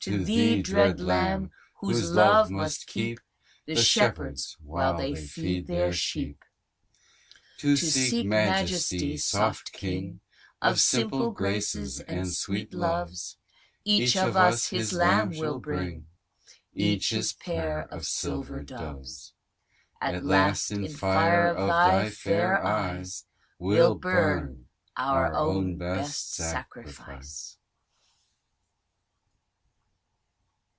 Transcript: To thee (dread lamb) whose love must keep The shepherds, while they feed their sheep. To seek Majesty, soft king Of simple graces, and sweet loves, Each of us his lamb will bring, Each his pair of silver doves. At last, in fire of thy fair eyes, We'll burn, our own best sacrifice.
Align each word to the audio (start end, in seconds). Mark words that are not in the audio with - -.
To 0.00 0.22
thee 0.22 0.62
(dread 0.62 1.00
lamb) 1.00 1.50
whose 1.80 2.12
love 2.12 2.48
must 2.48 2.86
keep 2.86 3.18
The 3.66 3.74
shepherds, 3.74 4.56
while 4.62 4.96
they 4.96 5.16
feed 5.16 5.66
their 5.66 5.92
sheep. 5.92 6.44
To 7.58 7.76
seek 7.76 8.24
Majesty, 8.24 9.16
soft 9.16 9.72
king 9.72 10.20
Of 10.62 10.78
simple 10.78 11.32
graces, 11.32 11.98
and 11.98 12.32
sweet 12.32 12.72
loves, 12.72 13.36
Each 13.84 14.16
of 14.16 14.36
us 14.36 14.68
his 14.68 14.92
lamb 14.92 15.30
will 15.30 15.58
bring, 15.58 16.06
Each 16.72 17.10
his 17.10 17.32
pair 17.32 17.88
of 17.90 18.06
silver 18.06 18.62
doves. 18.62 19.32
At 20.00 20.24
last, 20.24 20.70
in 20.70 20.86
fire 20.88 21.48
of 21.48 21.66
thy 21.66 22.10
fair 22.10 22.64
eyes, 22.64 23.24
We'll 23.58 23.96
burn, 23.96 24.66
our 24.96 25.34
own 25.34 25.76
best 25.78 26.32
sacrifice. 26.32 27.58